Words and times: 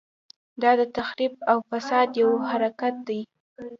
دا 0.61 0.71
د 0.79 0.81
تخریب 0.97 1.33
او 1.51 1.57
فساد 1.69 2.09
یو 2.21 2.29
حرکت 2.49 2.95
دی. 3.07 3.21